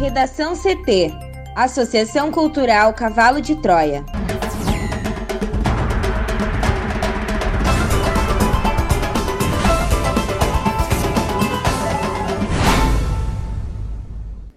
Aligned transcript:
Redação 0.00 0.54
CT 0.56 1.12
Associação 1.54 2.32
Cultural 2.32 2.94
Cavalo 2.94 3.38
de 3.38 3.54
Troia. 3.56 4.02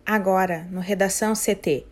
Agora, 0.05 0.65
no 0.71 0.79
Redação 0.79 1.33
CT. 1.33 1.85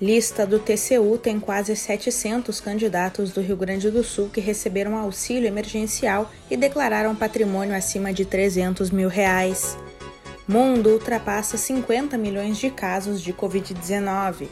Lista 0.00 0.46
do 0.46 0.60
TCU 0.60 1.18
tem 1.18 1.40
quase 1.40 1.74
700 1.74 2.60
candidatos 2.60 3.32
do 3.32 3.40
Rio 3.40 3.56
Grande 3.56 3.90
do 3.90 4.04
Sul 4.04 4.28
que 4.28 4.40
receberam 4.40 4.96
auxílio 4.96 5.48
emergencial 5.48 6.30
e 6.48 6.56
declararam 6.56 7.16
patrimônio 7.16 7.74
acima 7.74 8.12
de 8.12 8.24
300 8.24 8.90
mil 8.90 9.08
reais. 9.08 9.76
Mundo 10.46 10.90
ultrapassa 10.90 11.56
50 11.56 12.18
milhões 12.18 12.58
de 12.58 12.68
casos 12.68 13.22
de 13.22 13.32
Covid-19. 13.32 14.48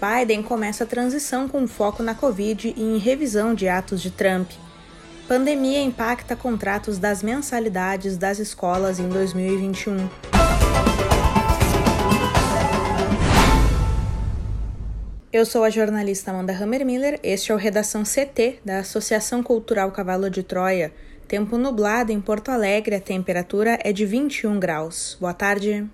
Biden 0.00 0.42
começa 0.42 0.84
a 0.84 0.86
transição 0.86 1.46
com 1.46 1.68
foco 1.68 2.02
na 2.02 2.14
Covid 2.14 2.72
e 2.74 2.82
em 2.82 2.96
revisão 2.96 3.54
de 3.54 3.68
atos 3.68 4.00
de 4.00 4.10
Trump. 4.10 4.50
Pandemia 5.28 5.82
impacta 5.82 6.34
contratos 6.34 6.96
das 6.96 7.22
mensalidades 7.22 8.16
das 8.16 8.38
escolas 8.38 8.98
em 8.98 9.10
2021. 9.10 10.08
Eu 15.30 15.44
sou 15.44 15.64
a 15.64 15.70
jornalista 15.70 16.30
Amanda 16.30 16.54
Hammermiller, 16.54 17.20
este 17.22 17.52
é 17.52 17.54
o 17.54 17.58
Redação 17.58 18.04
CT 18.04 18.60
da 18.64 18.78
Associação 18.78 19.42
Cultural 19.42 19.92
Cavalo 19.92 20.30
de 20.30 20.42
Troia. 20.42 20.92
Tempo 21.30 21.56
nublado 21.56 22.10
em 22.10 22.20
Porto 22.20 22.48
Alegre, 22.48 22.96
a 22.96 23.00
temperatura 23.00 23.78
é 23.84 23.92
de 23.92 24.04
21 24.04 24.58
graus. 24.58 25.16
Boa 25.20 25.32
tarde. 25.32 25.88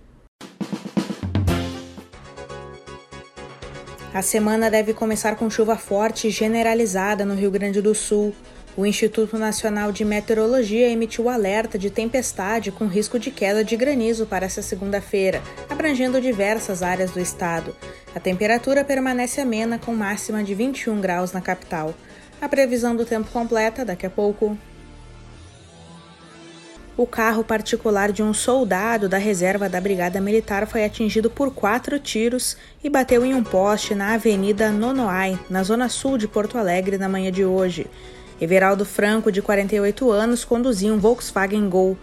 A 4.14 4.22
semana 4.22 4.70
deve 4.70 4.94
começar 4.94 5.36
com 5.36 5.50
chuva 5.50 5.76
forte 5.76 6.30
generalizada 6.30 7.26
no 7.26 7.34
Rio 7.34 7.50
Grande 7.50 7.82
do 7.82 7.94
Sul. 7.94 8.34
O 8.74 8.86
Instituto 8.86 9.36
Nacional 9.36 9.92
de 9.92 10.06
Meteorologia 10.06 10.88
emitiu 10.88 11.28
alerta 11.28 11.78
de 11.78 11.90
tempestade 11.90 12.72
com 12.72 12.86
risco 12.86 13.18
de 13.18 13.30
queda 13.30 13.62
de 13.62 13.76
granizo 13.76 14.24
para 14.24 14.46
esta 14.46 14.62
segunda-feira, 14.62 15.42
abrangendo 15.68 16.18
diversas 16.18 16.82
áreas 16.82 17.10
do 17.10 17.20
estado. 17.20 17.76
A 18.14 18.20
temperatura 18.20 18.82
permanece 18.82 19.42
amena, 19.42 19.78
com 19.78 19.94
máxima 19.94 20.42
de 20.42 20.54
21 20.54 20.98
graus 20.98 21.32
na 21.32 21.42
capital. 21.42 21.94
A 22.40 22.48
previsão 22.48 22.96
do 22.96 23.04
tempo 23.04 23.30
completa 23.30 23.84
daqui 23.84 24.06
a 24.06 24.10
pouco. 24.10 24.56
O 26.96 27.06
carro 27.06 27.44
particular 27.44 28.10
de 28.10 28.22
um 28.22 28.32
soldado 28.32 29.06
da 29.06 29.18
reserva 29.18 29.68
da 29.68 29.78
Brigada 29.78 30.18
Militar 30.18 30.66
foi 30.66 30.82
atingido 30.82 31.28
por 31.28 31.52
quatro 31.52 31.98
tiros 31.98 32.56
e 32.82 32.88
bateu 32.88 33.22
em 33.22 33.34
um 33.34 33.44
poste 33.44 33.94
na 33.94 34.14
Avenida 34.14 34.70
Nonoai, 34.70 35.38
na 35.50 35.62
zona 35.62 35.90
sul 35.90 36.16
de 36.16 36.26
Porto 36.26 36.56
Alegre, 36.56 36.96
na 36.96 37.06
manhã 37.06 37.30
de 37.30 37.44
hoje. 37.44 37.86
Everaldo 38.40 38.86
Franco, 38.86 39.30
de 39.30 39.42
48 39.42 40.10
anos, 40.10 40.42
conduzia 40.42 40.90
um 40.90 40.98
Volkswagen 40.98 41.68
Gol. 41.68 41.98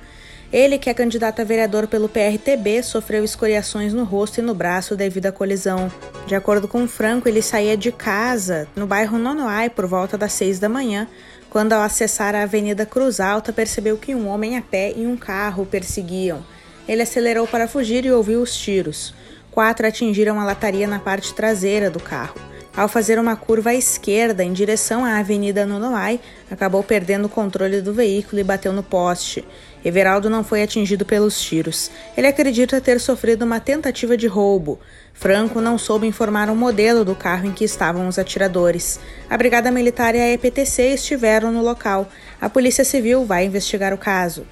Ele, 0.52 0.78
que 0.78 0.88
é 0.88 0.94
candidato 0.94 1.40
a 1.40 1.44
vereador 1.44 1.88
pelo 1.88 2.08
PRTB, 2.08 2.84
sofreu 2.84 3.24
escoriações 3.24 3.92
no 3.92 4.04
rosto 4.04 4.38
e 4.38 4.44
no 4.44 4.54
braço 4.54 4.96
devido 4.96 5.26
à 5.26 5.32
colisão. 5.32 5.92
De 6.28 6.36
acordo 6.36 6.68
com 6.68 6.88
Franco, 6.88 7.28
ele 7.28 7.42
saía 7.42 7.76
de 7.76 7.92
casa, 7.92 8.68
no 8.76 8.86
bairro 8.86 9.18
Nonoai, 9.18 9.72
por 9.72 9.88
volta 9.88 10.20
das 10.20 10.34
6 10.34 10.60
da 10.60 10.70
manhã, 10.70 11.08
quando, 11.54 11.74
ao 11.74 11.84
acessar 11.84 12.34
a 12.34 12.42
Avenida 12.42 12.84
Cruz 12.84 13.20
Alta, 13.20 13.54
percebeu 13.54 13.96
que 13.96 14.16
um 14.16 14.28
homem 14.28 14.58
a 14.58 14.62
pé 14.64 14.92
e 14.98 15.06
um 15.06 15.16
carro 15.16 15.62
o 15.62 15.66
perseguiam. 15.68 16.44
Ele 16.88 17.04
acelerou 17.04 17.46
para 17.46 17.68
fugir 17.68 18.06
e 18.06 18.12
ouviu 18.12 18.42
os 18.42 18.58
tiros. 18.58 19.14
Quatro 19.52 19.86
atingiram 19.86 20.40
a 20.40 20.46
lataria 20.46 20.88
na 20.88 20.98
parte 20.98 21.32
traseira 21.32 21.92
do 21.92 22.00
carro. 22.00 22.34
Ao 22.76 22.88
fazer 22.88 23.20
uma 23.20 23.36
curva 23.36 23.70
à 23.70 23.76
esquerda 23.76 24.44
em 24.44 24.52
direção 24.52 25.06
à 25.06 25.20
Avenida 25.20 25.64
Nonoai, 25.64 26.20
acabou 26.50 26.82
perdendo 26.82 27.26
o 27.26 27.30
controle 27.30 27.82
do 27.82 27.94
veículo 27.94 28.42
e 28.42 28.44
bateu 28.44 28.74
no 28.74 28.82
poste. 28.82 29.46
Everaldo 29.84 30.30
não 30.30 30.44
foi 30.44 30.64
atingido 30.64 31.06
pelos 31.06 31.42
tiros. 31.42 31.92
Ele 32.16 32.28
acredita 32.28 32.80
ter 32.80 33.00
sofrido 33.00 33.44
uma 33.44 33.60
tentativa 33.60 34.16
de 34.16 34.28
roubo. 34.28 34.80
Franco 35.14 35.60
não 35.60 35.78
soube 35.78 36.08
informar 36.08 36.50
o 36.50 36.56
modelo 36.56 37.04
do 37.04 37.16
carro 37.16 37.48
em 37.48 37.52
que 37.52 37.66
estavam 37.66 38.08
os 38.08 38.18
atiradores. 38.18 39.00
A 39.30 39.38
Brigada 39.38 39.70
Militar 39.72 40.16
e 40.16 40.20
a 40.20 40.32
EPTC 40.32 40.94
estiveram 40.94 41.52
no 41.52 41.62
local. 41.62 42.08
A 42.40 42.50
Polícia 42.50 42.86
Civil 42.86 43.26
vai 43.26 43.46
investigar 43.46 43.94
o 43.94 43.98
caso. 43.98 44.46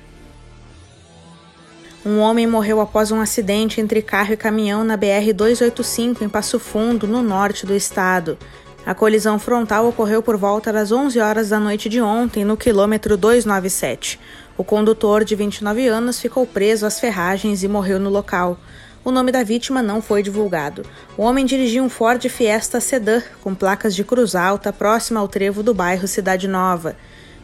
Um 2.03 2.18
homem 2.18 2.47
morreu 2.47 2.81
após 2.81 3.12
um 3.12 3.22
acidente 3.22 3.80
entre 3.80 4.02
carro 4.02 4.34
e 4.34 4.38
caminhão 4.38 4.84
na 4.84 4.97
BR-285 4.97 6.24
em 6.24 6.30
Passo 6.30 6.59
Fundo, 6.59 7.06
no 7.06 7.22
norte 7.22 7.64
do 7.64 7.75
estado. 7.75 8.40
A 8.84 8.96
colisão 8.96 9.38
frontal 9.38 9.88
ocorreu 9.88 10.24
por 10.24 10.36
volta 10.36 10.74
das 10.74 10.91
11 10.91 11.20
horas 11.20 11.50
da 11.50 11.59
noite 11.59 11.88
de 11.88 12.02
ontem, 12.02 12.44
no 12.44 12.58
quilômetro 12.58 13.16
297. 13.16 14.20
O 14.57 14.63
condutor, 14.63 15.23
de 15.23 15.35
29 15.35 15.88
anos, 15.88 16.19
ficou 16.19 16.45
preso 16.45 16.85
às 16.85 17.00
ferragens 17.00 17.63
e 17.63 17.67
morreu 17.67 18.00
no 18.00 18.09
local. 18.09 18.57
O 19.03 19.09
nome 19.09 19.31
da 19.31 19.41
vítima 19.41 19.81
não 19.81 20.01
foi 20.01 20.22
divulgado. 20.22 20.85
O 21.17 21.23
homem 21.23 21.45
dirigia 21.45 21.81
um 21.81 21.89
Ford 21.89 22.23
Fiesta 22.29 22.79
Sedan 22.79 23.23
com 23.41 23.56
placas 23.56 23.95
de 23.95 24.03
cruz 24.03 24.35
alta 24.35 24.72
próxima 24.72 25.19
ao 25.19 25.28
trevo 25.28 25.63
do 25.63 25.73
bairro 25.73 26.07
Cidade 26.07 26.47
Nova. 26.47 26.95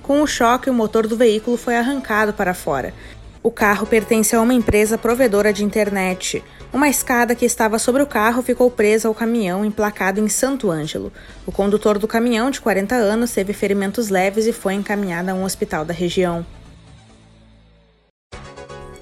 Com 0.03 0.21
o 0.21 0.27
choque, 0.27 0.69
o 0.69 0.73
motor 0.73 1.07
do 1.07 1.17
veículo 1.17 1.57
foi 1.57 1.75
arrancado 1.75 2.31
para 2.31 2.53
fora. 2.53 2.93
O 3.41 3.49
carro 3.49 3.87
pertence 3.87 4.35
a 4.35 4.41
uma 4.41 4.53
empresa 4.53 4.97
provedora 4.97 5.51
de 5.51 5.63
internet. 5.63 6.43
Uma 6.71 6.89
escada 6.89 7.33
que 7.33 7.45
estava 7.45 7.79
sobre 7.79 8.03
o 8.03 8.07
carro 8.07 8.43
ficou 8.43 8.69
presa 8.69 9.07
ao 9.07 9.15
caminhão 9.15 9.63
emplacado 9.63 10.19
em 10.19 10.27
Santo 10.27 10.69
Ângelo. 10.69 11.11
O 11.45 11.51
condutor 11.51 11.97
do 11.97 12.07
caminhão, 12.07 12.51
de 12.51 12.59
40 12.59 12.93
anos, 12.93 13.31
teve 13.31 13.53
ferimentos 13.53 14.09
leves 14.09 14.45
e 14.45 14.51
foi 14.51 14.73
encaminhado 14.73 15.31
a 15.31 15.33
um 15.33 15.43
hospital 15.43 15.85
da 15.85 15.93
região. 15.93 16.45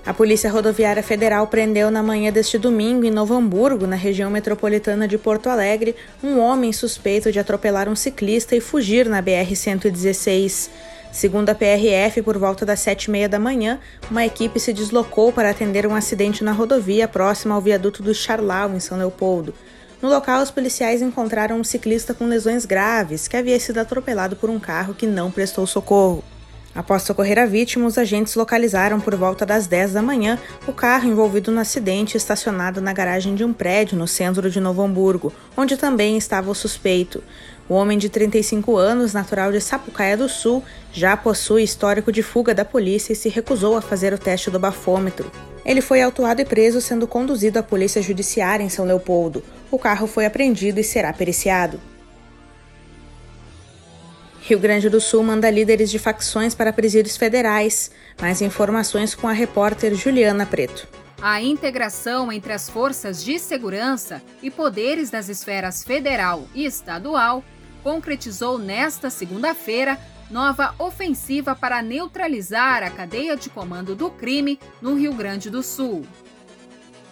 A 0.06 0.14
Polícia 0.14 0.52
Rodoviária 0.52 1.02
Federal 1.02 1.48
prendeu 1.48 1.90
na 1.90 2.04
manhã 2.04 2.32
deste 2.32 2.60
domingo, 2.60 3.06
em 3.06 3.10
Novo 3.10 3.34
Hamburgo, 3.34 3.88
na 3.88 3.96
região 3.96 4.30
metropolitana 4.30 5.08
de 5.08 5.18
Porto 5.18 5.50
Alegre, 5.50 5.96
um 6.24 6.40
homem 6.40 6.72
suspeito 6.72 7.32
de 7.32 7.40
atropelar 7.40 7.90
um 7.90 7.96
ciclista 7.96 8.56
e 8.56 8.62
fugir 8.62 9.10
na 9.10 9.20
BR-116. 9.24 10.70
Segundo 11.12 11.50
a 11.50 11.56
PRF, 11.56 12.22
por 12.22 12.38
volta 12.38 12.64
das 12.68 12.82
sete 12.82 13.06
e 13.06 13.12
meia 13.12 13.28
da 13.28 13.40
manhã, 13.40 13.80
uma 14.12 14.24
equipe 14.24 14.60
se 14.60 14.72
deslocou 14.72 15.34
para 15.34 15.50
atender 15.50 15.88
um 15.88 15.96
acidente 15.96 16.44
na 16.44 16.52
rodovia 16.52 17.08
próxima 17.08 17.56
ao 17.56 17.62
viaduto 17.62 18.04
do 18.04 18.14
Charlau, 18.14 18.76
em 18.76 18.80
São 18.80 19.00
Leopoldo. 19.00 19.56
No 20.04 20.10
local, 20.10 20.44
os 20.44 20.52
policiais 20.52 21.02
encontraram 21.02 21.60
um 21.60 21.64
ciclista 21.64 22.14
com 22.14 22.28
lesões 22.28 22.64
graves 22.64 23.28
que 23.28 23.38
havia 23.38 23.60
sido 23.60 23.80
atropelado 23.80 24.36
por 24.36 24.52
um 24.52 24.60
carro 24.60 24.94
que 24.94 25.08
não 25.08 25.32
prestou 25.32 25.66
socorro. 25.66 26.24
Após 26.76 27.04
socorrer 27.04 27.40
a 27.40 27.46
vítima, 27.46 27.88
os 27.88 27.98
agentes 27.98 28.36
localizaram 28.36 29.00
por 29.00 29.16
volta 29.16 29.46
das 29.46 29.66
10 29.66 29.94
da 29.94 30.02
manhã 30.02 30.38
o 30.68 30.74
carro 30.74 31.08
envolvido 31.08 31.50
no 31.50 31.62
acidente 31.62 32.18
estacionado 32.18 32.82
na 32.82 32.92
garagem 32.92 33.34
de 33.34 33.46
um 33.46 33.54
prédio 33.54 33.98
no 33.98 34.06
centro 34.06 34.52
de 34.52 34.60
Novo 34.60 34.82
Hamburgo, 34.82 35.32
onde 35.56 35.78
também 35.78 36.18
estava 36.18 36.52
o 36.52 36.56
suspeito. 36.56 37.24
O 37.70 37.74
homem 37.74 37.98
de 37.98 38.10
35 38.10 38.76
anos, 38.76 39.14
natural 39.14 39.54
de 39.54 39.62
Sapucaia 39.62 40.18
do 40.18 40.28
Sul, 40.28 40.62
já 40.92 41.16
possui 41.16 41.64
histórico 41.64 42.12
de 42.12 42.22
fuga 42.22 42.54
da 42.54 42.66
polícia 42.66 43.14
e 43.14 43.16
se 43.16 43.30
recusou 43.30 43.78
a 43.78 43.82
fazer 43.82 44.14
o 44.14 44.18
teste 44.18 44.52
do 44.52 44.60
bafômetro. 44.60 45.32
Ele 45.66 45.82
foi 45.82 46.02
autuado 46.02 46.42
e 46.42 46.46
preso, 46.46 46.82
sendo 46.82 47.08
conduzido 47.08 47.58
à 47.58 47.64
Polícia 47.64 48.02
Judiciária 48.02 48.64
em 48.64 48.70
São 48.70 48.86
Leopoldo. 48.86 49.42
O 49.72 49.80
carro 49.80 50.06
foi 50.06 50.26
apreendido 50.26 50.80
e 50.80 50.84
será 50.84 51.12
periciado. 51.12 51.80
Rio 54.46 54.60
Grande 54.60 54.90
do 54.90 55.02
Sul 55.02 55.24
manda 55.24 55.50
líderes 55.50 55.90
de 55.90 55.98
facções 55.98 56.54
para 56.54 56.72
presídios 56.72 57.18
federais. 57.18 57.90
Mais 58.22 58.44
informações 58.44 59.16
com 59.16 59.28
a 59.28 59.32
repórter 59.32 59.96
Juliana 59.96 60.46
Preto. 60.46 60.88
A 61.20 61.42
integração 61.42 62.32
entre 62.32 62.54
as 62.54 62.70
forças 62.70 63.24
de 63.24 63.40
segurança 63.40 64.22
e 64.44 64.52
poderes 64.52 65.10
das 65.10 65.30
esferas 65.30 65.84
federal 65.84 66.48
e 66.54 66.64
estadual 66.64 67.44
concretizou 67.82 68.60
nesta 68.60 69.10
segunda-feira 69.10 69.98
nova 70.30 70.76
ofensiva 70.78 71.56
para 71.56 71.82
neutralizar 71.82 72.84
a 72.84 72.92
cadeia 72.92 73.36
de 73.36 73.50
comando 73.50 73.96
do 73.96 74.12
crime 74.12 74.60
no 74.80 74.94
Rio 74.94 75.14
Grande 75.14 75.50
do 75.50 75.64
Sul. 75.64 76.06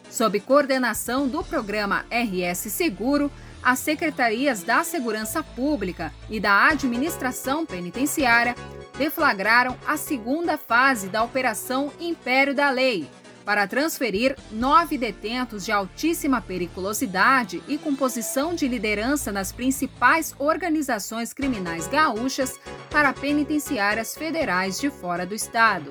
Sob 0.08 0.40
coordenação 0.40 1.28
do 1.28 1.44
programa 1.44 2.06
RS 2.12 2.72
Seguro, 2.72 3.32
as 3.64 3.80
secretarias 3.80 4.62
da 4.64 4.84
Segurança 4.84 5.42
Pública 5.42 6.14
e 6.30 6.40
da 6.40 6.68
Administração 6.68 7.66
Penitenciária 7.66 8.56
deflagraram 8.98 9.78
a 9.88 9.98
segunda 9.98 10.58
fase 10.58 11.08
da 11.08 11.24
Operação 11.24 11.92
Império 12.00 12.54
da 12.54 12.70
Lei 12.70 13.10
para 13.46 13.68
transferir 13.68 14.38
nove 14.52 14.98
detentos 14.98 15.66
de 15.66 15.72
altíssima 15.72 16.42
periculosidade 16.42 17.62
e 17.68 17.78
com 17.78 17.96
posição 17.96 18.54
de 18.54 18.68
liderança 18.68 19.32
nas 19.32 19.52
principais 19.52 20.34
organizações 20.40 21.34
criminais 21.34 21.88
gaúchas 21.88 22.60
para 22.90 23.12
penitenciárias 23.12 24.16
federais 24.16 24.80
de 24.80 24.90
fora 24.90 25.26
do 25.26 25.36
estado. 25.36 25.90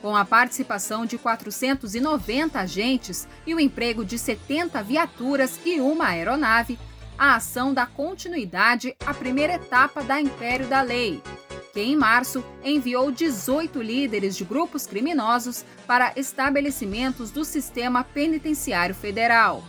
Com 0.00 0.16
a 0.16 0.24
participação 0.24 1.04
de 1.04 1.18
490 1.18 2.58
agentes 2.58 3.28
e 3.46 3.54
o 3.54 3.60
emprego 3.60 4.04
de 4.04 4.18
70 4.18 4.82
viaturas 4.82 5.60
e 5.64 5.78
uma 5.78 6.06
aeronave, 6.08 6.78
a 7.18 7.34
ação 7.34 7.74
dá 7.74 7.84
continuidade 7.84 8.96
à 9.04 9.12
primeira 9.12 9.54
etapa 9.54 10.02
da 10.02 10.18
Império 10.18 10.66
da 10.68 10.80
Lei, 10.80 11.22
que 11.74 11.80
em 11.80 11.96
março 11.96 12.42
enviou 12.64 13.12
18 13.12 13.82
líderes 13.82 14.34
de 14.36 14.44
grupos 14.44 14.86
criminosos 14.86 15.66
para 15.86 16.14
estabelecimentos 16.16 17.30
do 17.30 17.44
sistema 17.44 18.02
penitenciário 18.02 18.94
federal. 18.94 19.62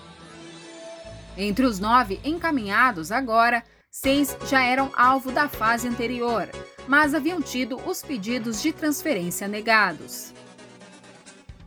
Entre 1.37 1.65
os 1.65 1.77
nove 1.77 2.21
encaminhados 2.23 3.11
agora, 3.11 3.63
seis 3.93 4.37
já 4.49 4.63
eram 4.63 4.89
alvo 4.95 5.33
da 5.33 5.49
fase 5.49 5.85
anterior, 5.85 6.49
mas 6.87 7.13
haviam 7.13 7.41
tido 7.41 7.75
os 7.85 8.01
pedidos 8.01 8.61
de 8.61 8.71
transferência 8.71 9.49
negados. 9.49 10.33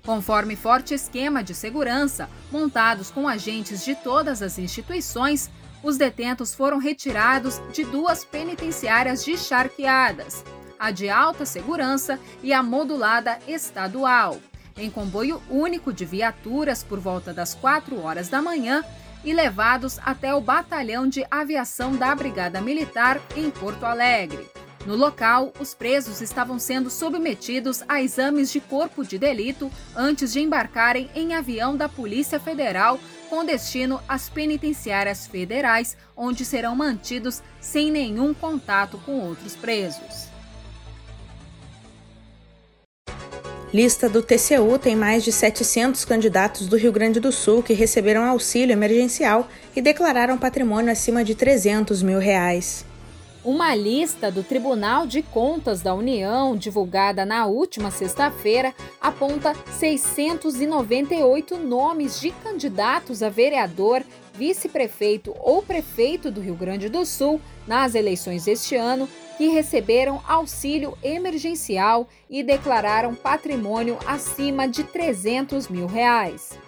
Conforme 0.07 0.57
forte 0.57 0.95
esquema 0.95 1.45
de 1.45 1.55
segurança, 1.55 2.29
montados 2.51 3.11
com 3.11 3.29
agentes 3.29 3.85
de 3.85 3.95
todas 3.95 4.41
as 4.41 4.59
instituições, 4.59 5.51
os 5.83 5.99
detentos 5.99 6.55
foram 6.55 6.79
retirados 6.79 7.61
de 7.73 7.85
duas 7.85 8.25
penitenciárias 8.25 9.23
de 9.23 9.37
charqueadas, 9.37 10.43
a 10.79 10.91
de 10.91 11.11
alta 11.11 11.45
segurança 11.45 12.19
e 12.43 12.55
a 12.55 12.63
modulada 12.63 13.39
estadual, 13.47 14.39
em 14.79 14.91
comboio 14.91 15.43
único 15.51 15.93
de 15.93 16.07
viaturas 16.07 16.83
por 16.83 16.99
volta 16.99 17.35
das 17.35 17.55
4 17.55 18.01
horas 18.01 18.31
da 18.31 18.41
manhã 18.41 18.83
e 19.25 19.33
levados 19.33 19.99
até 20.05 20.35
o 20.35 20.41
batalhão 20.41 21.09
de 21.09 21.25
aviação 21.31 21.97
da 21.97 22.15
Brigada 22.15 22.61
Militar 22.61 23.21
em 23.37 23.51
Porto 23.51 23.85
Alegre. 23.85 24.47
No 24.87 24.95
local, 24.95 25.53
os 25.59 25.73
presos 25.73 26.21
estavam 26.21 26.59
sendo 26.59 26.91
submetidos 26.91 27.83
a 27.89 28.03
exames 28.03 28.53
de 28.53 28.61
corpo 28.61 29.03
de 29.03 29.19
delito 29.19 29.71
antes 29.97 30.33
de 30.33 30.41
embarcarem 30.41 31.11
em 31.15 31.35
avião 31.35 31.75
da 31.75 31.89
Polícia 31.89 32.39
Federal 32.39 33.01
com 33.31 33.45
destino 33.45 34.01
às 34.07 34.29
penitenciárias 34.29 35.27
federais, 35.27 35.97
onde 36.15 36.45
serão 36.45 36.77
mantidos 36.77 37.43
sem 37.61 37.91
nenhum 37.91 38.35
contato 38.35 38.99
com 38.99 39.21
outros 39.21 39.57
presos. 39.57 40.34
Lista 43.75 44.09
do 44.09 44.23
TCU 44.23 44.79
tem 44.79 44.95
mais 44.95 45.25
de 45.25 45.33
700 45.33 46.05
candidatos 46.05 46.69
do 46.69 46.77
Rio 46.77 46.93
Grande 46.93 47.19
do 47.19 47.33
Sul 47.33 47.61
que 47.61 47.73
receberam 47.73 48.23
auxílio 48.23 48.73
emergencial 48.73 49.49
e 49.75 49.83
declararam 49.83 50.39
patrimônio 50.39 50.93
acima 50.93 51.25
de 51.25 51.35
300 51.35 52.01
mil 52.01 52.21
reais. 52.21 52.87
Uma 53.45 53.75
lista 53.75 54.31
do 54.31 54.45
Tribunal 54.45 55.09
de 55.09 55.23
Contas 55.23 55.83
da 55.83 55.93
União, 55.93 56.57
divulgada 56.57 57.27
na 57.27 57.47
última 57.47 57.91
sexta-feira, 57.91 58.73
aponta 59.01 59.53
698 59.73 61.59
nomes 61.59 62.21
de 62.21 62.31
candidatos 62.31 63.25
a 63.25 63.29
vereador, 63.29 64.05
vice-prefeito 64.35 65.35
ou 65.41 65.63
prefeito 65.63 66.31
do 66.31 66.41
Rio 66.41 66.55
Grande 66.55 66.89
do 66.89 67.05
Sul 67.05 67.41
nas 67.67 67.97
eleições 67.97 68.45
deste 68.45 68.77
ano 68.77 69.09
que 69.37 69.49
receberam 69.49 70.21
auxílio 70.27 70.97
emergencial 71.03 72.09
e 72.29 72.43
declararam 72.43 73.15
patrimônio 73.15 73.99
acima 74.07 74.69
de 74.69 74.85
300 74.85 75.69
mil 75.69 75.87
reais. 75.87 76.59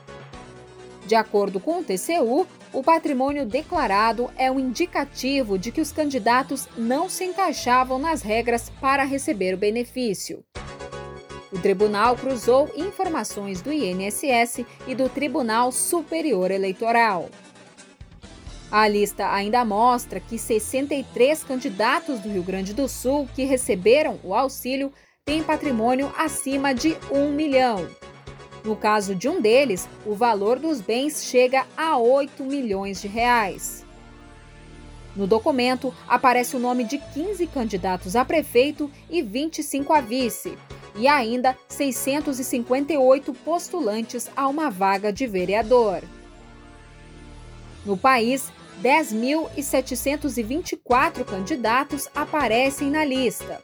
De 1.06 1.14
acordo 1.14 1.60
com 1.60 1.78
o 1.78 1.84
TCU, 1.84 2.46
o 2.72 2.82
patrimônio 2.82 3.46
declarado 3.46 4.28
é 4.36 4.50
um 4.50 4.58
indicativo 4.58 5.56
de 5.58 5.70
que 5.70 5.80
os 5.80 5.92
candidatos 5.92 6.68
não 6.76 7.08
se 7.08 7.24
encaixavam 7.24 7.98
nas 7.98 8.22
regras 8.22 8.70
para 8.80 9.04
receber 9.04 9.54
o 9.54 9.58
benefício. 9.58 10.44
O 11.52 11.58
tribunal 11.58 12.16
cruzou 12.16 12.68
informações 12.76 13.62
do 13.62 13.72
INSS 13.72 14.66
e 14.86 14.94
do 14.94 15.08
Tribunal 15.08 15.70
Superior 15.70 16.50
Eleitoral. 16.50 17.30
A 18.76 18.87
lista 18.88 19.32
ainda 19.32 19.64
mostra 19.64 20.20
que 20.20 20.37
63 20.37 21.43
candidatos 21.44 22.20
do 22.20 22.28
Rio 22.28 22.43
Grande 22.43 22.75
do 22.75 22.87
Sul 22.87 23.26
que 23.34 23.43
receberam 23.44 24.20
o 24.23 24.34
auxílio 24.34 24.93
têm 25.25 25.43
patrimônio 25.43 26.12
acima 26.14 26.75
de 26.75 26.94
1 27.11 27.32
milhão. 27.32 27.88
No 28.62 28.76
caso 28.76 29.14
de 29.14 29.31
um 29.31 29.40
deles, 29.40 29.88
o 30.05 30.14
valor 30.14 30.58
dos 30.58 30.82
bens 30.82 31.25
chega 31.25 31.64
a 31.75 31.96
8 31.96 32.44
milhões 32.44 33.00
de 33.00 33.08
reais. 33.08 33.82
No 35.17 35.26
documento, 35.26 35.94
aparece 36.06 36.55
o 36.55 36.61
nome 36.61 36.84
de 36.84 36.99
15 36.99 37.46
candidatos 37.46 38.14
a 38.14 38.26
prefeito 38.26 38.90
e 39.08 39.23
25 39.23 39.90
a 39.90 40.02
vice, 40.02 40.52
e 40.94 41.08
ainda 41.08 41.56
658 41.67 43.32
postulantes 43.32 44.31
a 44.37 44.46
uma 44.46 44.69
vaga 44.69 45.11
de 45.11 45.26
vereador. 45.26 46.02
No 47.87 47.96
país, 47.96 48.52
10.724 48.82 51.25
candidatos 51.25 52.08
aparecem 52.14 52.90
na 52.90 53.05
lista. 53.05 53.62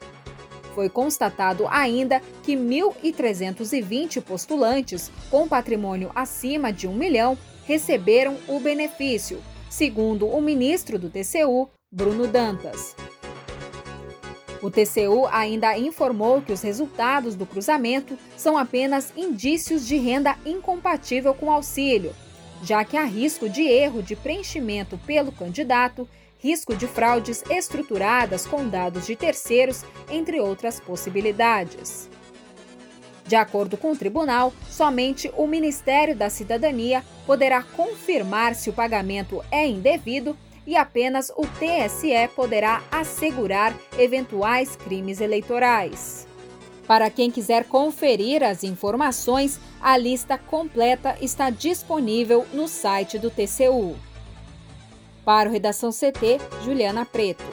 Foi 0.74 0.88
constatado 0.88 1.68
ainda 1.68 2.22
que 2.42 2.56
1.320 2.56 4.22
postulantes 4.22 5.12
com 5.30 5.46
patrimônio 5.46 6.10
acima 6.14 6.72
de 6.72 6.88
um 6.88 6.94
milhão 6.94 7.36
receberam 7.66 8.38
o 8.48 8.58
benefício, 8.58 9.42
segundo 9.68 10.26
o 10.26 10.40
ministro 10.40 10.98
do 10.98 11.10
TCU, 11.10 11.68
Bruno 11.90 12.26
Dantas. 12.26 12.96
O 14.62 14.70
TCU 14.70 15.26
ainda 15.30 15.76
informou 15.76 16.40
que 16.40 16.52
os 16.52 16.62
resultados 16.62 17.34
do 17.34 17.44
cruzamento 17.44 18.16
são 18.36 18.56
apenas 18.56 19.12
indícios 19.16 19.84
de 19.86 19.96
renda 19.96 20.36
incompatível 20.46 21.34
com 21.34 21.50
auxílio, 21.50 22.14
já 22.62 22.84
que 22.84 22.96
há 22.96 23.04
risco 23.04 23.48
de 23.48 23.62
erro 23.62 24.02
de 24.02 24.16
preenchimento 24.16 24.96
pelo 24.98 25.32
candidato 25.32 26.08
risco 26.42 26.74
de 26.74 26.88
fraudes 26.88 27.44
estruturadas 27.48 28.46
com 28.46 28.68
dados 28.68 29.06
de 29.06 29.14
terceiros, 29.14 29.84
entre 30.10 30.40
outras 30.40 30.80
possibilidades. 30.80 32.10
De 33.24 33.36
acordo 33.36 33.76
com 33.76 33.92
o 33.92 33.96
tribunal, 33.96 34.52
somente 34.68 35.30
o 35.36 35.46
Ministério 35.46 36.16
da 36.16 36.28
Cidadania 36.28 37.04
poderá 37.24 37.62
confirmar 37.62 38.56
se 38.56 38.68
o 38.68 38.72
pagamento 38.72 39.42
é 39.50 39.66
indevido 39.66 40.36
e 40.66 40.76
apenas 40.76 41.30
o 41.30 41.46
TSE 41.46 42.28
poderá 42.34 42.82
assegurar 42.90 43.74
eventuais 43.96 44.74
crimes 44.74 45.20
eleitorais. 45.20 46.26
Para 46.86 47.10
quem 47.10 47.30
quiser 47.30 47.64
conferir 47.64 48.42
as 48.42 48.64
informações, 48.64 49.60
a 49.80 49.96
lista 49.96 50.36
completa 50.36 51.16
está 51.20 51.48
disponível 51.48 52.44
no 52.52 52.66
site 52.66 53.18
do 53.18 53.30
TCU. 53.30 53.96
Para 55.24 55.48
o 55.48 55.52
Redação 55.52 55.90
CT, 55.90 56.40
Juliana 56.64 57.06
Preto. 57.06 57.44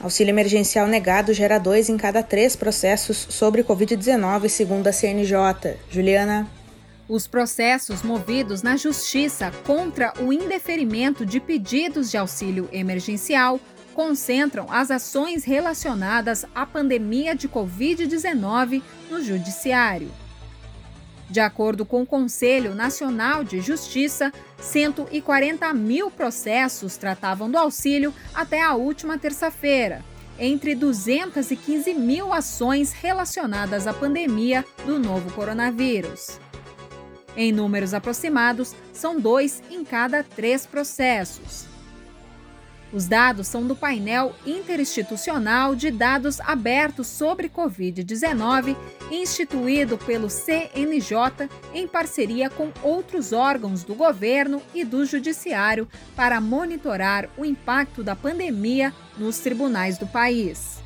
Auxílio 0.00 0.30
emergencial 0.30 0.86
negado 0.86 1.32
gera 1.32 1.58
dois 1.58 1.88
em 1.88 1.96
cada 1.96 2.22
três 2.22 2.54
processos 2.54 3.16
sobre 3.30 3.64
Covid-19, 3.64 4.48
segundo 4.48 4.88
a 4.88 4.92
CNJ. 4.92 5.78
Juliana. 5.88 6.48
Os 7.08 7.26
processos 7.26 8.02
movidos 8.02 8.62
na 8.62 8.76
Justiça 8.76 9.52
contra 9.64 10.12
o 10.20 10.32
indeferimento 10.32 11.24
de 11.24 11.38
pedidos 11.38 12.10
de 12.10 12.16
auxílio 12.16 12.68
emergencial 12.72 13.60
concentram 13.96 14.70
as 14.70 14.90
ações 14.90 15.42
relacionadas 15.42 16.44
à 16.54 16.66
pandemia 16.66 17.34
de 17.34 17.48
Covid-19 17.48 18.82
no 19.10 19.22
Judiciário. 19.22 20.10
De 21.30 21.40
acordo 21.40 21.86
com 21.86 22.02
o 22.02 22.06
Conselho 22.06 22.74
Nacional 22.74 23.42
de 23.42 23.58
Justiça, 23.62 24.30
140 24.60 25.72
mil 25.72 26.10
processos 26.10 26.98
tratavam 26.98 27.50
do 27.50 27.56
auxílio 27.56 28.12
até 28.34 28.62
a 28.62 28.74
última 28.74 29.16
terça-feira, 29.16 30.04
entre 30.38 30.74
215 30.74 31.94
mil 31.94 32.34
ações 32.34 32.92
relacionadas 32.92 33.86
à 33.86 33.94
pandemia 33.94 34.62
do 34.84 34.98
novo 34.98 35.32
coronavírus. 35.32 36.38
Em 37.34 37.50
números 37.50 37.94
aproximados, 37.94 38.74
são 38.92 39.18
dois 39.18 39.62
em 39.70 39.82
cada 39.82 40.22
três 40.22 40.66
processos. 40.66 41.75
Os 42.96 43.06
dados 43.06 43.46
são 43.46 43.66
do 43.66 43.76
painel 43.76 44.34
interinstitucional 44.46 45.76
de 45.76 45.90
dados 45.90 46.40
abertos 46.40 47.06
sobre 47.06 47.46
Covid-19, 47.46 48.74
instituído 49.10 49.98
pelo 49.98 50.30
CNJ 50.30 51.46
em 51.74 51.86
parceria 51.86 52.48
com 52.48 52.72
outros 52.82 53.34
órgãos 53.34 53.84
do 53.84 53.94
governo 53.94 54.62
e 54.74 54.82
do 54.82 55.04
judiciário 55.04 55.86
para 56.16 56.40
monitorar 56.40 57.28
o 57.36 57.44
impacto 57.44 58.02
da 58.02 58.16
pandemia 58.16 58.94
nos 59.18 59.40
tribunais 59.40 59.98
do 59.98 60.06
país. 60.06 60.85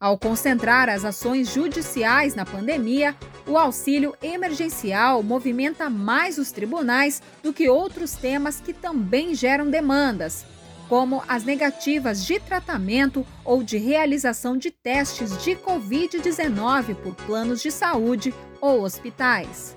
Ao 0.00 0.16
concentrar 0.16 0.88
as 0.88 1.04
ações 1.04 1.52
judiciais 1.52 2.34
na 2.34 2.46
pandemia, 2.46 3.14
o 3.46 3.58
auxílio 3.58 4.16
emergencial 4.22 5.22
movimenta 5.22 5.90
mais 5.90 6.38
os 6.38 6.50
tribunais 6.50 7.20
do 7.42 7.52
que 7.52 7.68
outros 7.68 8.12
temas 8.12 8.62
que 8.62 8.72
também 8.72 9.34
geram 9.34 9.68
demandas, 9.68 10.46
como 10.88 11.22
as 11.28 11.44
negativas 11.44 12.24
de 12.24 12.40
tratamento 12.40 13.26
ou 13.44 13.62
de 13.62 13.76
realização 13.76 14.56
de 14.56 14.70
testes 14.70 15.36
de 15.44 15.54
Covid-19 15.54 16.94
por 16.94 17.14
planos 17.14 17.60
de 17.60 17.70
saúde 17.70 18.32
ou 18.58 18.80
hospitais. 18.80 19.76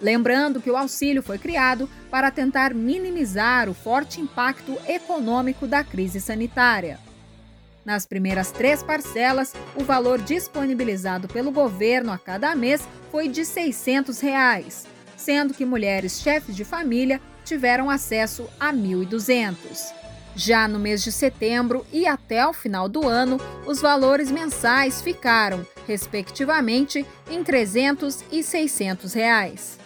Lembrando 0.00 0.62
que 0.62 0.70
o 0.70 0.76
auxílio 0.76 1.22
foi 1.22 1.36
criado 1.36 1.86
para 2.10 2.30
tentar 2.30 2.72
minimizar 2.72 3.68
o 3.68 3.74
forte 3.74 4.22
impacto 4.22 4.74
econômico 4.88 5.66
da 5.66 5.84
crise 5.84 6.18
sanitária. 6.18 6.98
Nas 7.84 8.06
primeiras 8.06 8.50
três 8.50 8.82
parcelas, 8.82 9.52
o 9.76 9.84
valor 9.84 10.20
disponibilizado 10.20 11.28
pelo 11.28 11.50
governo 11.50 12.12
a 12.12 12.18
cada 12.18 12.54
mês 12.54 12.82
foi 13.10 13.28
de 13.28 13.44
600 13.44 14.20
reais, 14.20 14.86
sendo 15.16 15.52
que 15.52 15.66
mulheres 15.66 16.20
chefes 16.20 16.56
de 16.56 16.64
família 16.64 17.20
tiveram 17.44 17.90
acesso 17.90 18.48
a 18.58 18.72
1.200. 18.72 19.56
Já 20.34 20.66
no 20.66 20.78
mês 20.78 21.04
de 21.04 21.12
setembro 21.12 21.86
e 21.92 22.06
até 22.06 22.44
o 22.46 22.52
final 22.52 22.88
do 22.88 23.06
ano, 23.06 23.38
os 23.66 23.80
valores 23.80 24.30
mensais 24.30 25.00
ficaram, 25.00 25.64
respectivamente, 25.86 27.06
em 27.30 27.38
R$ 27.38 27.44
300 27.44 28.24
e 28.32 28.42
600 28.42 29.12
reais. 29.12 29.83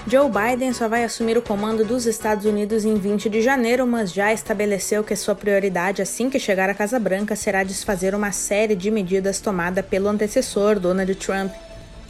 Joe 0.05 0.29
Biden 0.29 0.71
só 0.73 0.87
vai 0.87 1.03
assumir 1.03 1.37
o 1.37 1.41
comando 1.41 1.83
dos 1.83 2.05
Estados 2.05 2.45
Unidos 2.45 2.85
em 2.85 2.95
20 2.95 3.29
de 3.29 3.41
janeiro, 3.41 3.85
mas 3.87 4.13
já 4.13 4.31
estabeleceu 4.31 5.03
que 5.03 5.15
sua 5.15 5.35
prioridade 5.35 6.01
assim 6.01 6.29
que 6.29 6.39
chegar 6.39 6.69
à 6.69 6.73
Casa 6.73 6.99
Branca 6.99 7.35
será 7.35 7.63
desfazer 7.63 8.13
uma 8.13 8.31
série 8.31 8.75
de 8.75 8.91
medidas 8.91 9.39
tomadas 9.39 9.85
pelo 9.85 10.07
antecessor 10.07 10.79
Donald 10.79 11.13
Trump. 11.15 11.51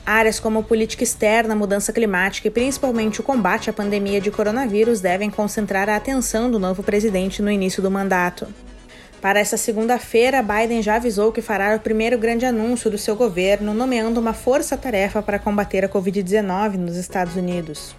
Áreas 0.06 0.40
como 0.40 0.64
política 0.64 1.04
externa, 1.04 1.56
mudança 1.56 1.92
climática 1.92 2.48
e 2.48 2.52
principalmente 2.52 3.20
o 3.20 3.24
combate 3.24 3.70
à 3.70 3.74
pandemia 3.74 4.22
de 4.22 4.32
coronavírus 4.32 5.02
devem 5.02 5.30
concentrar 5.30 5.90
a 5.90 5.96
atenção 5.96 6.50
do 6.50 6.60
novo 6.60 6.82
presidente 6.82 7.42
no 7.42 7.52
início 7.52 7.82
do 7.84 7.92
mandato. 7.92 8.48
Para 9.22 9.40
essa 9.40 9.58
segunda-feira, 9.58 10.44
Biden 10.44 10.82
já 10.82 10.96
avisou 10.96 11.32
que 11.32 11.42
fará 11.42 11.76
o 11.76 11.80
primeiro 11.80 12.18
grande 12.18 12.46
anúncio 12.46 12.90
do 12.90 12.98
seu 12.98 13.16
governo, 13.16 13.74
nomeando 13.74 14.20
uma 14.20 14.34
força-tarefa 14.34 15.24
para 15.24 15.40
combater 15.40 15.84
a 15.84 15.90
Covid-19 15.90 16.76
nos 16.76 16.96
Estados 16.96 17.36
Unidos. 17.36 17.96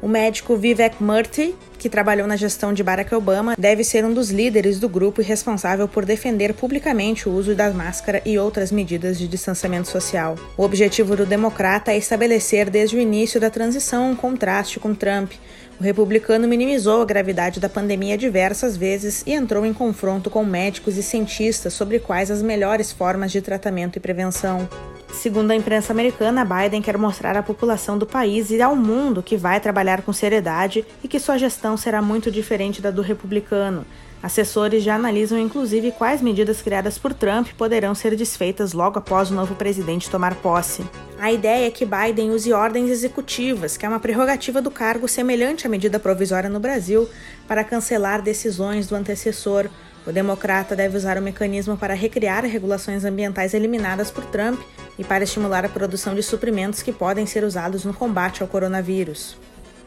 O 0.00 0.06
médico 0.06 0.56
Vivek 0.56 1.02
Murthy, 1.02 1.56
que 1.76 1.88
trabalhou 1.88 2.26
na 2.26 2.36
gestão 2.36 2.72
de 2.72 2.84
Barack 2.84 3.12
Obama, 3.14 3.56
deve 3.58 3.82
ser 3.82 4.04
um 4.04 4.12
dos 4.12 4.30
líderes 4.30 4.78
do 4.78 4.88
grupo 4.88 5.20
e 5.20 5.24
responsável 5.24 5.88
por 5.88 6.04
defender 6.04 6.54
publicamente 6.54 7.28
o 7.28 7.32
uso 7.32 7.52
da 7.54 7.70
máscara 7.70 8.22
e 8.24 8.38
outras 8.38 8.70
medidas 8.70 9.18
de 9.18 9.26
distanciamento 9.26 9.88
social. 9.88 10.36
O 10.56 10.62
objetivo 10.62 11.16
do 11.16 11.26
democrata 11.26 11.92
é 11.92 11.98
estabelecer 11.98 12.70
desde 12.70 12.96
o 12.96 13.00
início 13.00 13.40
da 13.40 13.50
transição 13.50 14.10
um 14.10 14.16
contraste 14.16 14.78
com 14.78 14.94
Trump, 14.94 15.32
o 15.78 15.82
republicano 15.82 16.48
minimizou 16.48 17.00
a 17.00 17.04
gravidade 17.04 17.60
da 17.60 17.68
pandemia 17.68 18.18
diversas 18.18 18.76
vezes 18.76 19.22
e 19.24 19.32
entrou 19.32 19.64
em 19.64 19.72
confronto 19.72 20.28
com 20.28 20.44
médicos 20.44 20.96
e 20.96 21.02
cientistas 21.02 21.72
sobre 21.72 22.00
quais 22.00 22.30
as 22.30 22.42
melhores 22.42 22.90
formas 22.90 23.30
de 23.30 23.40
tratamento 23.40 23.96
e 23.96 24.00
prevenção. 24.00 24.68
Segundo 25.12 25.52
a 25.52 25.54
imprensa 25.54 25.92
americana, 25.92 26.44
Biden 26.44 26.82
quer 26.82 26.98
mostrar 26.98 27.36
à 27.36 27.42
população 27.42 27.96
do 27.96 28.06
país 28.06 28.50
e 28.50 28.60
ao 28.60 28.74
mundo 28.74 29.22
que 29.22 29.36
vai 29.36 29.60
trabalhar 29.60 30.02
com 30.02 30.12
seriedade 30.12 30.84
e 31.02 31.08
que 31.08 31.20
sua 31.20 31.38
gestão 31.38 31.76
será 31.76 32.02
muito 32.02 32.30
diferente 32.30 32.82
da 32.82 32.90
do 32.90 33.00
republicano. 33.00 33.86
Assessores 34.22 34.82
já 34.82 34.96
analisam 34.96 35.38
inclusive 35.38 35.92
quais 35.92 36.20
medidas 36.20 36.60
criadas 36.60 36.98
por 36.98 37.14
Trump 37.14 37.48
poderão 37.56 37.94
ser 37.94 38.16
desfeitas 38.16 38.72
logo 38.72 38.98
após 38.98 39.30
o 39.30 39.34
novo 39.34 39.54
presidente 39.54 40.10
tomar 40.10 40.34
posse. 40.36 40.84
A 41.20 41.32
ideia 41.32 41.66
é 41.66 41.70
que 41.70 41.86
Biden 41.86 42.30
use 42.30 42.52
ordens 42.52 42.90
executivas, 42.90 43.76
que 43.76 43.86
é 43.86 43.88
uma 43.88 44.00
prerrogativa 44.00 44.60
do 44.60 44.70
cargo 44.70 45.06
semelhante 45.06 45.66
à 45.66 45.70
medida 45.70 46.00
provisória 46.00 46.50
no 46.50 46.58
Brasil, 46.58 47.08
para 47.46 47.62
cancelar 47.62 48.20
decisões 48.20 48.88
do 48.88 48.96
antecessor. 48.96 49.68
O 50.06 50.12
democrata 50.12 50.74
deve 50.74 50.96
usar 50.96 51.16
o 51.18 51.22
mecanismo 51.22 51.76
para 51.76 51.94
recriar 51.94 52.44
regulações 52.44 53.04
ambientais 53.04 53.54
eliminadas 53.54 54.10
por 54.10 54.24
Trump 54.24 54.60
e 54.98 55.04
para 55.04 55.22
estimular 55.22 55.64
a 55.64 55.68
produção 55.68 56.14
de 56.14 56.22
suprimentos 56.22 56.82
que 56.82 56.92
podem 56.92 57.24
ser 57.24 57.44
usados 57.44 57.84
no 57.84 57.94
combate 57.94 58.42
ao 58.42 58.48
coronavírus. 58.48 59.36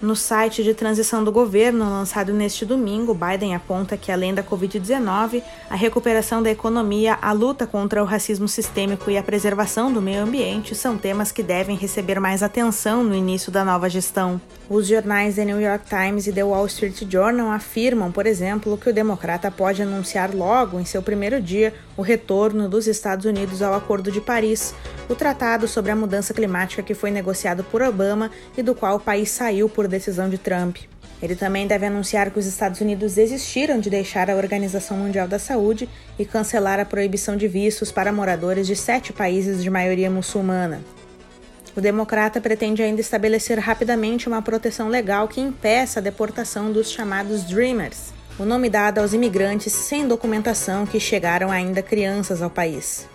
No 0.01 0.15
site 0.15 0.63
de 0.63 0.73
transição 0.73 1.23
do 1.23 1.31
governo, 1.31 1.87
lançado 1.87 2.33
neste 2.33 2.65
domingo, 2.65 3.13
Biden 3.13 3.53
aponta 3.53 3.95
que, 3.95 4.11
além 4.11 4.33
da 4.33 4.41
Covid-19, 4.43 5.43
a 5.69 5.75
recuperação 5.75 6.41
da 6.41 6.49
economia, 6.49 7.19
a 7.21 7.31
luta 7.31 7.67
contra 7.67 8.01
o 8.01 8.05
racismo 8.05 8.47
sistêmico 8.47 9.11
e 9.11 9.17
a 9.17 9.21
preservação 9.21 9.93
do 9.93 10.01
meio 10.01 10.23
ambiente 10.23 10.73
são 10.73 10.97
temas 10.97 11.31
que 11.31 11.43
devem 11.43 11.77
receber 11.77 12.19
mais 12.19 12.41
atenção 12.41 13.03
no 13.03 13.13
início 13.13 13.51
da 13.51 13.63
nova 13.63 13.87
gestão. 13.91 14.41
Os 14.67 14.87
jornais 14.87 15.35
The 15.35 15.45
New 15.45 15.61
York 15.61 15.85
Times 15.87 16.25
e 16.25 16.33
The 16.33 16.45
Wall 16.45 16.65
Street 16.65 17.03
Journal 17.07 17.51
afirmam, 17.51 18.11
por 18.11 18.25
exemplo, 18.25 18.79
que 18.79 18.89
o 18.89 18.93
democrata 18.93 19.51
pode 19.51 19.83
anunciar 19.83 20.33
logo, 20.33 20.79
em 20.79 20.85
seu 20.85 21.03
primeiro 21.03 21.39
dia, 21.39 21.75
o 21.95 22.01
retorno 22.01 22.67
dos 22.67 22.87
Estados 22.87 23.25
Unidos 23.25 23.61
ao 23.61 23.75
Acordo 23.75 24.11
de 24.11 24.19
Paris, 24.19 24.73
o 25.07 25.13
tratado 25.13 25.67
sobre 25.67 25.91
a 25.91 25.95
mudança 25.95 26.33
climática 26.33 26.81
que 26.81 26.95
foi 26.95 27.11
negociado 27.11 27.63
por 27.65 27.81
Obama 27.81 28.31
e 28.57 28.63
do 28.63 28.73
qual 28.73 28.95
o 28.95 28.99
país 28.99 29.29
saiu 29.29 29.67
por 29.67 29.90
decisão 29.91 30.27
de 30.27 30.39
Trump. 30.39 30.77
Ele 31.21 31.35
também 31.35 31.67
deve 31.67 31.85
anunciar 31.85 32.31
que 32.31 32.39
os 32.39 32.47
Estados 32.47 32.81
Unidos 32.81 33.13
desistiram 33.13 33.79
de 33.79 33.91
deixar 33.91 34.29
a 34.31 34.35
Organização 34.35 34.97
Mundial 34.97 35.27
da 35.27 35.37
Saúde 35.37 35.87
e 36.17 36.25
cancelar 36.25 36.79
a 36.79 36.85
proibição 36.85 37.37
de 37.37 37.47
vistos 37.47 37.91
para 37.91 38.11
moradores 38.11 38.65
de 38.65 38.75
sete 38.75 39.13
países 39.13 39.61
de 39.61 39.69
maioria 39.69 40.09
muçulmana. 40.09 40.81
O 41.75 41.79
democrata 41.79 42.41
pretende 42.41 42.81
ainda 42.81 42.99
estabelecer 42.99 43.59
rapidamente 43.59 44.27
uma 44.27 44.41
proteção 44.41 44.89
legal 44.89 45.27
que 45.27 45.39
impeça 45.39 45.99
a 45.99 46.03
deportação 46.03 46.71
dos 46.71 46.91
chamados 46.91 47.43
Dreamers, 47.43 48.11
o 48.39 48.43
nome 48.43 48.69
dado 48.69 48.97
aos 48.97 49.13
imigrantes 49.13 49.71
sem 49.71 50.07
documentação 50.07 50.85
que 50.85 50.99
chegaram 50.99 51.51
ainda 51.51 51.83
crianças 51.83 52.41
ao 52.41 52.49
país. 52.49 53.07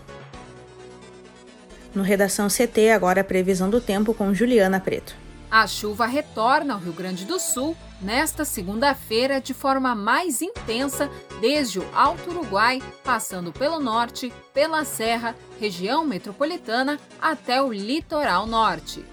No 1.95 2.03
Redação 2.03 2.49
CT, 2.49 2.91
agora 2.91 3.23
a 3.23 3.25
previsão 3.25 3.69
do 3.69 3.81
tempo 3.81 4.15
com 4.15 4.33
Juliana 4.33 4.79
Preto. 4.79 5.26
A 5.51 5.67
chuva 5.67 6.07
retorna 6.07 6.75
ao 6.75 6.81
Rio 6.81 6.93
Grande 6.93 7.25
do 7.25 7.39
Sul 7.39 7.77
nesta 8.01 8.45
segunda-feira 8.45 9.41
de 9.41 9.55
forma 9.55 9.95
mais 9.95 10.43
intensa 10.43 11.09
desde 11.41 11.79
o 11.79 11.89
Alto 11.95 12.31
Uruguai, 12.31 12.83
passando 13.05 13.53
pelo 13.53 13.79
norte, 13.79 14.33
pela 14.53 14.85
Serra, 14.85 15.37
região 15.61 16.05
metropolitana 16.05 16.99
até 17.21 17.63
o 17.63 17.73
litoral 17.73 18.47
norte. 18.47 19.05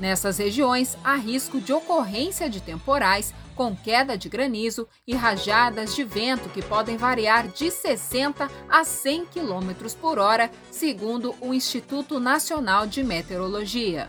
Nessas 0.00 0.38
regiões, 0.38 0.96
há 1.04 1.14
risco 1.14 1.60
de 1.60 1.72
ocorrência 1.72 2.48
de 2.50 2.60
temporais 2.60 3.32
com 3.54 3.76
queda 3.76 4.16
de 4.16 4.28
granizo 4.28 4.88
e 5.06 5.14
rajadas 5.14 5.94
de 5.94 6.02
vento 6.02 6.48
que 6.48 6.62
podem 6.62 6.96
variar 6.96 7.46
de 7.48 7.70
60 7.70 8.50
a 8.68 8.82
100 8.82 9.26
km 9.26 9.94
por 10.00 10.18
hora, 10.18 10.50
segundo 10.70 11.34
o 11.40 11.52
Instituto 11.52 12.18
Nacional 12.18 12.86
de 12.86 13.04
Meteorologia. 13.04 14.08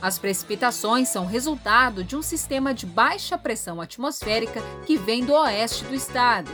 As 0.00 0.18
precipitações 0.18 1.08
são 1.08 1.26
resultado 1.26 2.04
de 2.04 2.16
um 2.16 2.22
sistema 2.22 2.72
de 2.72 2.86
baixa 2.86 3.36
pressão 3.36 3.80
atmosférica 3.80 4.62
que 4.86 4.96
vem 4.96 5.24
do 5.24 5.32
oeste 5.32 5.84
do 5.84 5.94
estado. 5.94 6.50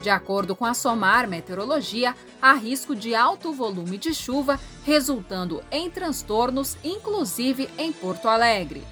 De 0.00 0.08
acordo 0.08 0.56
com 0.56 0.64
a 0.64 0.72
SOMAR 0.72 1.28
Meteorologia, 1.28 2.16
há 2.40 2.54
risco 2.54 2.96
de 2.96 3.14
alto 3.14 3.52
volume 3.52 3.98
de 3.98 4.14
chuva, 4.14 4.58
resultando 4.82 5.62
em 5.70 5.90
transtornos, 5.90 6.78
inclusive 6.82 7.68
em 7.76 7.92
Porto 7.92 8.26
Alegre. 8.26 8.82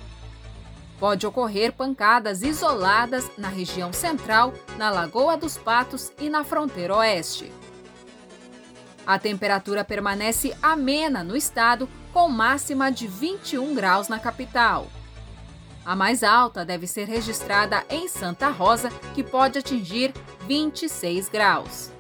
Pode 0.99 1.27
ocorrer 1.27 1.73
pancadas 1.73 2.43
isoladas 2.43 3.31
na 3.39 3.49
região 3.49 3.91
central, 3.91 4.53
na 4.77 4.91
Lagoa 4.91 5.39
dos 5.39 5.57
Patos 5.57 6.13
e 6.21 6.29
na 6.29 6.45
fronteira 6.45 6.97
oeste. 6.97 7.51
A 9.07 9.19
temperatura 9.19 9.83
permanece 9.85 10.55
amena 10.61 11.25
no 11.25 11.35
estado, 11.35 11.89
com 12.13 12.29
máxima 12.29 12.91
de 12.91 13.07
21 13.07 13.75
graus 13.75 14.09
na 14.09 14.19
capital. 14.19 14.87
A 15.85 15.97
mais 15.97 16.23
alta 16.23 16.65
deve 16.65 16.87
ser 16.87 17.07
registrada 17.07 17.83
em 17.89 18.09
Santa 18.09 18.49
Rosa, 18.49 18.91
que 19.15 19.23
pode 19.23 19.59
atingir 19.59 20.13
26 20.47 21.29
graus. 21.29 21.91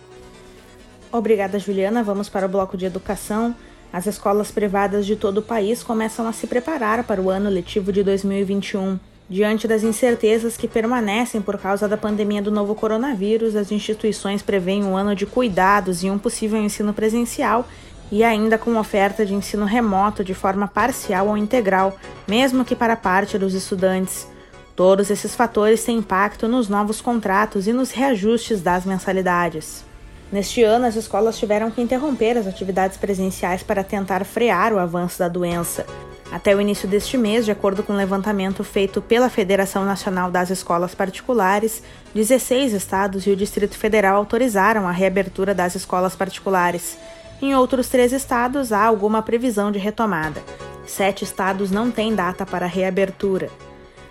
Obrigada, 1.10 1.58
Juliana. 1.58 2.02
Vamos 2.02 2.28
para 2.28 2.44
o 2.44 2.48
bloco 2.48 2.76
de 2.76 2.84
educação. 2.84 3.56
As 3.90 4.06
escolas 4.06 4.50
privadas 4.50 5.06
de 5.06 5.16
todo 5.16 5.38
o 5.38 5.42
país 5.42 5.82
começam 5.82 6.28
a 6.28 6.32
se 6.32 6.46
preparar 6.46 7.04
para 7.04 7.20
o 7.22 7.30
ano 7.30 7.48
letivo 7.48 7.90
de 7.90 8.02
2021. 8.02 8.98
Diante 9.30 9.68
das 9.68 9.82
incertezas 9.82 10.56
que 10.56 10.68
permanecem 10.68 11.40
por 11.40 11.58
causa 11.58 11.88
da 11.88 11.96
pandemia 11.96 12.42
do 12.42 12.50
novo 12.50 12.74
coronavírus, 12.74 13.56
as 13.56 13.70
instituições 13.70 14.42
prevêem 14.42 14.84
um 14.84 14.96
ano 14.96 15.14
de 15.14 15.26
cuidados 15.26 16.02
e 16.02 16.10
um 16.10 16.18
possível 16.18 16.60
ensino 16.60 16.92
presencial 16.92 17.66
e 18.10 18.24
ainda 18.24 18.58
com 18.58 18.76
oferta 18.76 19.24
de 19.24 19.34
ensino 19.34 19.64
remoto 19.64 20.24
de 20.24 20.34
forma 20.34 20.66
parcial 20.66 21.28
ou 21.28 21.36
integral, 21.36 21.96
mesmo 22.26 22.64
que 22.64 22.76
para 22.76 22.96
parte 22.96 23.38
dos 23.38 23.54
estudantes. 23.54 24.26
Todos 24.74 25.10
esses 25.10 25.34
fatores 25.34 25.82
têm 25.84 25.98
impacto 25.98 26.46
nos 26.46 26.68
novos 26.68 27.00
contratos 27.00 27.66
e 27.66 27.72
nos 27.72 27.90
reajustes 27.90 28.62
das 28.62 28.84
mensalidades. 28.84 29.84
Neste 30.30 30.62
ano, 30.62 30.86
as 30.86 30.94
escolas 30.94 31.38
tiveram 31.38 31.70
que 31.70 31.80
interromper 31.80 32.36
as 32.36 32.46
atividades 32.46 32.96
presenciais 32.98 33.62
para 33.62 33.82
tentar 33.82 34.24
frear 34.24 34.72
o 34.72 34.78
avanço 34.78 35.18
da 35.18 35.26
doença. 35.26 35.86
Até 36.30 36.54
o 36.54 36.60
início 36.60 36.86
deste 36.86 37.16
mês, 37.16 37.46
de 37.46 37.50
acordo 37.50 37.82
com 37.82 37.94
um 37.94 37.96
levantamento 37.96 38.62
feito 38.62 39.00
pela 39.00 39.30
Federação 39.30 39.86
Nacional 39.86 40.30
das 40.30 40.50
Escolas 40.50 40.94
Particulares, 40.94 41.82
16 42.14 42.74
estados 42.74 43.26
e 43.26 43.30
o 43.30 43.36
Distrito 43.36 43.76
Federal 43.78 44.16
autorizaram 44.16 44.86
a 44.86 44.92
reabertura 44.92 45.54
das 45.54 45.74
escolas 45.74 46.14
particulares. 46.14 46.98
Em 47.40 47.54
outros 47.54 47.88
três 47.88 48.12
estados 48.12 48.72
há 48.72 48.84
alguma 48.84 49.22
previsão 49.22 49.70
de 49.70 49.78
retomada. 49.78 50.42
Sete 50.84 51.22
estados 51.22 51.70
não 51.70 51.88
têm 51.88 52.12
data 52.12 52.44
para 52.44 52.66
reabertura. 52.66 53.48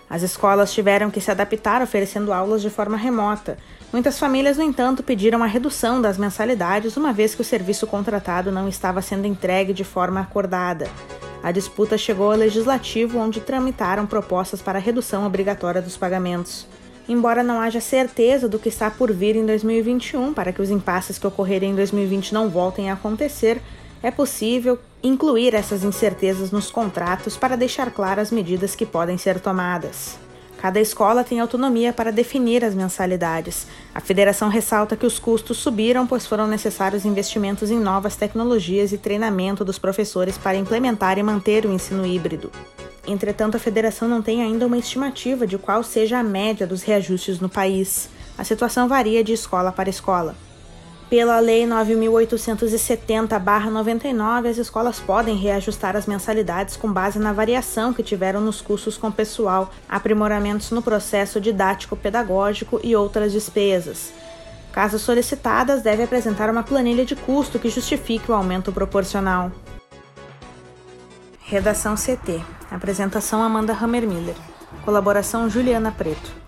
As 0.08 0.22
escolas 0.22 0.72
tiveram 0.72 1.10
que 1.10 1.20
se 1.20 1.30
adaptar 1.30 1.82
oferecendo 1.82 2.32
aulas 2.32 2.62
de 2.62 2.70
forma 2.70 2.96
remota. 2.96 3.58
Muitas 3.92 4.18
famílias, 4.18 4.56
no 4.56 4.62
entanto, 4.62 5.02
pediram 5.02 5.42
a 5.42 5.46
redução 5.46 6.00
das 6.00 6.16
mensalidades, 6.16 6.96
uma 6.96 7.12
vez 7.12 7.34
que 7.34 7.42
o 7.42 7.44
serviço 7.44 7.86
contratado 7.86 8.50
não 8.50 8.66
estava 8.66 9.02
sendo 9.02 9.26
entregue 9.26 9.74
de 9.74 9.84
forma 9.84 10.20
acordada. 10.20 10.88
A 11.42 11.52
disputa 11.52 11.98
chegou 11.98 12.32
ao 12.32 12.38
legislativo, 12.38 13.18
onde 13.18 13.40
tramitaram 13.40 14.06
propostas 14.06 14.62
para 14.62 14.78
redução 14.78 15.26
obrigatória 15.26 15.82
dos 15.82 15.98
pagamentos 15.98 16.66
embora 17.08 17.42
não 17.42 17.60
haja 17.60 17.80
certeza 17.80 18.48
do 18.48 18.58
que 18.58 18.68
está 18.68 18.90
por 18.90 19.12
vir 19.12 19.34
em 19.34 19.46
2021 19.46 20.34
para 20.34 20.52
que 20.52 20.60
os 20.60 20.70
impasses 20.70 21.18
que 21.18 21.26
ocorrerem 21.26 21.70
em 21.70 21.74
2020 21.74 22.34
não 22.34 22.48
voltem 22.48 22.90
a 22.90 22.94
acontecer, 22.94 23.60
é 24.02 24.10
possível 24.10 24.78
incluir 25.02 25.54
essas 25.54 25.82
incertezas 25.82 26.50
nos 26.50 26.70
contratos 26.70 27.36
para 27.36 27.56
deixar 27.56 27.90
claras 27.90 28.28
as 28.28 28.32
medidas 28.32 28.74
que 28.74 28.86
podem 28.86 29.16
ser 29.16 29.40
tomadas. 29.40 30.27
Cada 30.58 30.80
escola 30.80 31.22
tem 31.22 31.38
autonomia 31.38 31.92
para 31.92 32.10
definir 32.10 32.64
as 32.64 32.74
mensalidades. 32.74 33.68
A 33.94 34.00
federação 34.00 34.48
ressalta 34.48 34.96
que 34.96 35.06
os 35.06 35.16
custos 35.16 35.58
subiram, 35.58 36.04
pois 36.04 36.26
foram 36.26 36.48
necessários 36.48 37.04
investimentos 37.04 37.70
em 37.70 37.78
novas 37.78 38.16
tecnologias 38.16 38.92
e 38.92 38.98
treinamento 38.98 39.64
dos 39.64 39.78
professores 39.78 40.36
para 40.36 40.56
implementar 40.56 41.16
e 41.16 41.22
manter 41.22 41.64
o 41.64 41.72
ensino 41.72 42.04
híbrido. 42.04 42.50
Entretanto, 43.06 43.56
a 43.56 43.60
federação 43.60 44.08
não 44.08 44.20
tem 44.20 44.42
ainda 44.42 44.66
uma 44.66 44.76
estimativa 44.76 45.46
de 45.46 45.56
qual 45.56 45.82
seja 45.84 46.18
a 46.18 46.24
média 46.24 46.66
dos 46.66 46.82
reajustes 46.82 47.38
no 47.38 47.48
país. 47.48 48.08
A 48.36 48.42
situação 48.42 48.88
varia 48.88 49.22
de 49.22 49.32
escola 49.32 49.70
para 49.70 49.88
escola. 49.88 50.34
Pela 51.08 51.40
Lei 51.40 51.66
9.870-99, 51.66 54.50
as 54.50 54.58
escolas 54.58 55.00
podem 55.00 55.34
reajustar 55.36 55.96
as 55.96 56.06
mensalidades 56.06 56.76
com 56.76 56.92
base 56.92 57.18
na 57.18 57.32
variação 57.32 57.94
que 57.94 58.02
tiveram 58.02 58.42
nos 58.42 58.60
custos 58.60 58.98
com 58.98 59.10
pessoal, 59.10 59.70
aprimoramentos 59.88 60.70
no 60.70 60.82
processo 60.82 61.40
didático-pedagógico 61.40 62.78
e 62.84 62.94
outras 62.94 63.32
despesas. 63.32 64.12
Caso 64.70 64.98
solicitadas, 64.98 65.80
deve 65.80 66.02
apresentar 66.02 66.50
uma 66.50 66.62
planilha 66.62 67.06
de 67.06 67.16
custo 67.16 67.58
que 67.58 67.70
justifique 67.70 68.30
o 68.30 68.34
aumento 68.34 68.70
proporcional. 68.70 69.50
Redação 71.40 71.94
CT. 71.94 72.42
Apresentação 72.70 73.42
Amanda 73.42 73.72
Hammermiller. 73.72 74.36
Colaboração 74.84 75.48
Juliana 75.48 75.90
Preto. 75.90 76.47